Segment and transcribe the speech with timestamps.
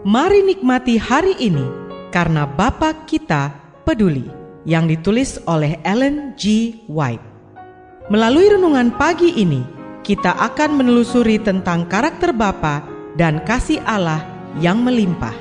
[0.00, 1.60] Mari nikmati hari ini
[2.08, 3.52] karena Bapa kita
[3.84, 4.32] peduli
[4.64, 6.72] yang ditulis oleh Ellen G.
[6.88, 7.20] White.
[8.08, 9.60] Melalui renungan pagi ini,
[10.00, 12.80] kita akan menelusuri tentang karakter Bapa
[13.20, 14.24] dan kasih Allah
[14.56, 15.36] yang melimpah.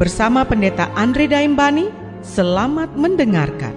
[0.00, 1.92] Bersama Pendeta Andre Daimbani,
[2.24, 3.76] selamat mendengarkan.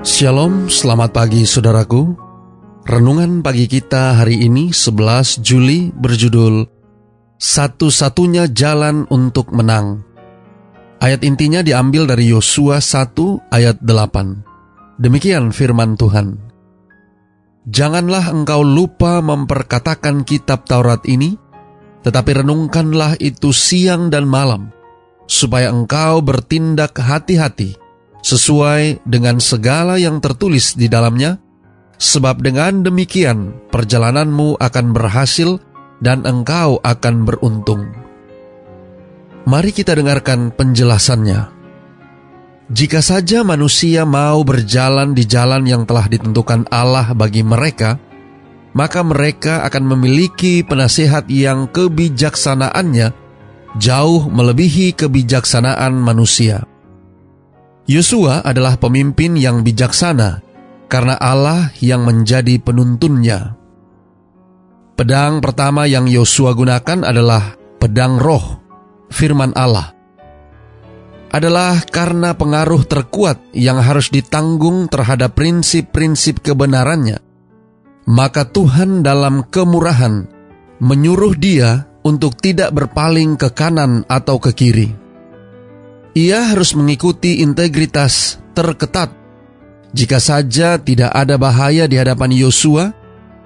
[0.00, 2.25] Shalom, selamat pagi saudaraku.
[2.86, 6.70] Renungan pagi kita hari ini 11 Juli berjudul
[7.34, 10.06] Satu-satunya jalan untuk menang.
[11.02, 15.02] Ayat intinya diambil dari Yosua 1 ayat 8.
[15.02, 16.38] Demikian firman Tuhan.
[17.66, 21.34] Janganlah engkau lupa memperkatakan kitab Taurat ini,
[22.06, 24.70] tetapi renungkanlah itu siang dan malam,
[25.26, 27.74] supaya engkau bertindak hati-hati
[28.22, 31.42] sesuai dengan segala yang tertulis di dalamnya,
[31.96, 35.56] Sebab dengan demikian perjalananmu akan berhasil
[36.04, 37.88] dan engkau akan beruntung.
[39.48, 41.56] Mari kita dengarkan penjelasannya.
[42.66, 47.96] Jika saja manusia mau berjalan di jalan yang telah ditentukan Allah bagi mereka,
[48.74, 53.14] maka mereka akan memiliki penasihat yang kebijaksanaannya
[53.78, 56.66] jauh melebihi kebijaksanaan manusia.
[57.86, 60.42] Yosua adalah pemimpin yang bijaksana
[60.86, 63.58] karena Allah yang menjadi penuntunnya.
[64.96, 68.64] Pedang pertama yang Yosua gunakan adalah pedang roh,
[69.12, 69.92] firman Allah.
[71.28, 77.20] Adalah karena pengaruh terkuat yang harus ditanggung terhadap prinsip-prinsip kebenarannya.
[78.08, 80.24] Maka Tuhan dalam kemurahan
[80.80, 84.88] menyuruh dia untuk tidak berpaling ke kanan atau ke kiri.
[86.16, 89.25] Ia harus mengikuti integritas terketat
[89.94, 92.90] jika saja tidak ada bahaya di hadapan Yosua,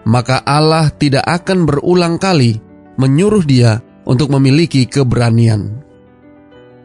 [0.09, 2.61] maka Allah tidak akan berulang kali
[2.97, 5.81] menyuruh dia untuk memiliki keberanian.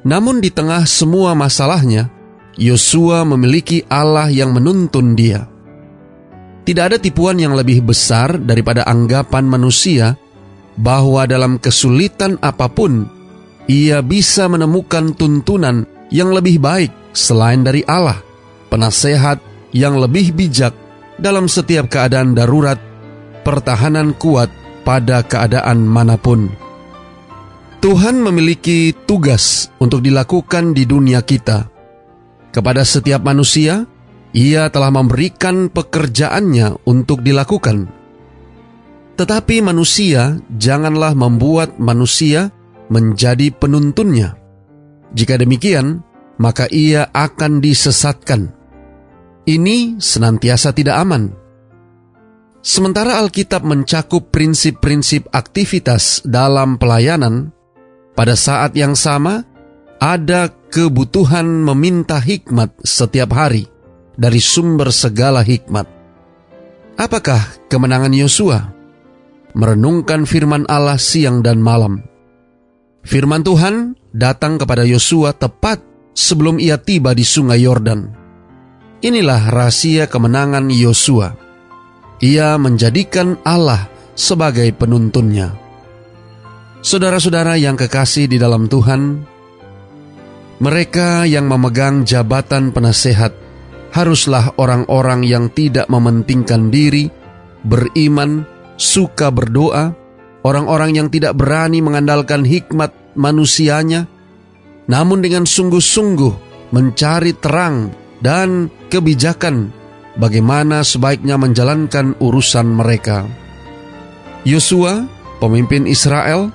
[0.05, 2.11] Namun di tengah semua masalahnya,
[2.55, 5.49] Yosua memiliki Allah yang menuntun dia.
[6.65, 10.17] Tidak ada tipuan yang lebih besar daripada anggapan manusia
[10.75, 13.05] bahwa dalam kesulitan apa pun
[13.65, 18.21] ia bisa menemukan tuntunan yang lebih baik selain dari Allah,
[18.75, 19.39] penasehat
[19.71, 20.75] yang lebih bijak
[21.15, 22.75] dalam setiap keadaan darurat,
[23.47, 24.51] pertahanan kuat
[24.83, 26.51] pada keadaan mana pun.
[27.79, 31.71] Tuhan memiliki tugas untuk dilakukan di dunia kita.
[32.51, 33.87] Kepada setiap manusia,
[34.35, 37.87] Ia telah memberikan pekerjaannya untuk dilakukan.
[39.15, 42.51] Tetapi manusia janganlah membuat manusia
[42.91, 44.35] menjadi penuntunnya.
[45.15, 46.03] Jika demikian,
[46.35, 48.54] maka ia akan disesatkan
[49.45, 51.33] ini senantiasa tidak aman.
[52.65, 57.53] Sementara Alkitab mencakup prinsip-prinsip aktivitas dalam pelayanan,
[58.17, 59.45] pada saat yang sama
[60.01, 63.69] ada kebutuhan meminta hikmat setiap hari
[64.17, 65.85] dari sumber segala hikmat.
[66.97, 68.73] Apakah kemenangan Yosua?
[69.55, 72.01] Merenungkan firman Allah siang dan malam.
[73.05, 75.85] Firman Tuhan datang kepada Yosua tepat
[76.17, 78.24] sebelum ia tiba di sungai Yordan.
[79.03, 81.35] Inilah rahasia kemenangan Yosua.
[82.23, 85.51] Ia menjadikan Allah sebagai penuntunnya.
[86.79, 89.25] Saudara-saudara yang kekasih di dalam Tuhan,
[90.63, 93.35] mereka yang memegang jabatan penasehat
[93.91, 97.11] haruslah orang-orang yang tidak mementingkan diri,
[97.67, 98.47] beriman,
[98.79, 99.91] suka berdoa,
[100.47, 104.07] orang-orang yang tidak berani mengandalkan hikmat manusianya,
[104.87, 106.33] namun dengan sungguh-sungguh
[106.71, 109.69] mencari terang dan kebijakan
[110.17, 113.29] bagaimana sebaiknya menjalankan urusan mereka.
[114.41, 115.05] Yosua,
[115.37, 116.49] pemimpin Israel,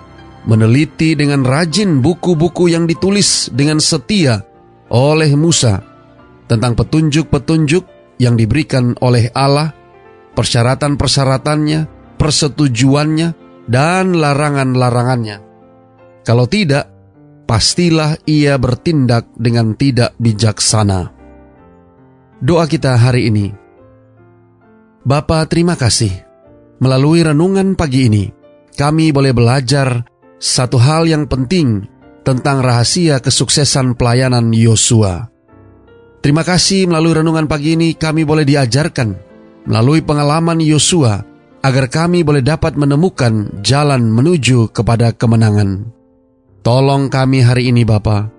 [0.50, 4.42] meneliti dengan rajin buku-buku yang ditulis dengan setia
[4.90, 5.78] oleh Musa
[6.50, 7.86] tentang petunjuk-petunjuk
[8.18, 9.70] yang diberikan oleh Allah,
[10.34, 11.80] persyaratan-persyaratannya,
[12.18, 13.28] persetujuannya,
[13.70, 15.38] dan larangan-larangannya.
[16.26, 16.90] Kalau tidak,
[17.46, 21.19] pastilah ia bertindak dengan tidak bijaksana.
[22.40, 23.52] Doa kita hari ini.
[25.04, 26.24] Bapa, terima kasih.
[26.80, 28.32] Melalui renungan pagi ini,
[28.72, 30.08] kami boleh belajar
[30.40, 31.84] satu hal yang penting
[32.24, 35.28] tentang rahasia kesuksesan pelayanan Yosua.
[36.24, 39.12] Terima kasih melalui renungan pagi ini kami boleh diajarkan
[39.68, 41.20] melalui pengalaman Yosua
[41.60, 45.92] agar kami boleh dapat menemukan jalan menuju kepada kemenangan.
[46.64, 48.32] Tolong kami hari ini Bapa,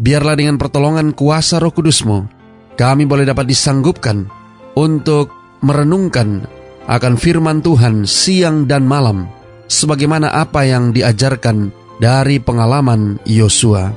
[0.00, 2.41] biarlah dengan pertolongan kuasa roh kudusmu,
[2.76, 4.26] kami boleh dapat disanggupkan
[4.76, 5.32] untuk
[5.62, 6.44] merenungkan
[6.88, 9.30] akan firman Tuhan siang dan malam,
[9.70, 11.70] sebagaimana apa yang diajarkan
[12.02, 13.94] dari pengalaman Yosua.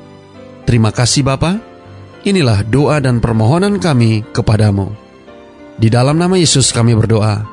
[0.70, 1.58] Terima kasih Bapa.
[2.26, 4.90] Inilah doa dan permohonan kami kepadamu.
[5.78, 7.46] Di dalam nama Yesus kami berdoa.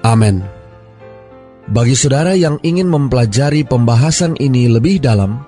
[0.00, 0.40] Amin.
[1.68, 5.44] Bagi saudara yang ingin mempelajari pembahasan ini lebih dalam,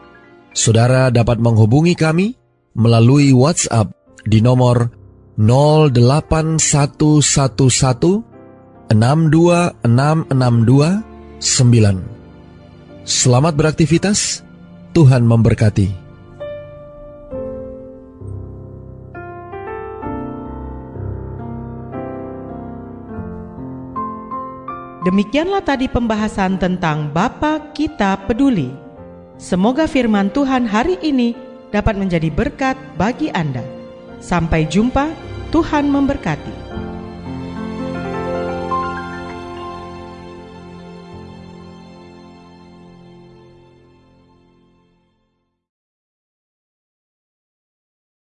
[0.53, 2.37] saudara dapat menghubungi kami
[2.77, 3.89] melalui WhatsApp
[4.29, 5.00] di nomor
[5.41, 6.61] 08111
[8.93, 8.93] 62662
[11.41, 13.09] 9.
[13.09, 14.45] Selamat beraktivitas,
[14.93, 15.89] Tuhan memberkati.
[25.09, 28.69] Demikianlah tadi pembahasan tentang Bapa Kita Peduli.
[29.41, 31.33] Semoga firman Tuhan hari ini
[31.73, 33.80] dapat menjadi berkat bagi Anda.
[34.21, 35.11] Sampai jumpa,
[35.49, 36.53] Tuhan memberkati.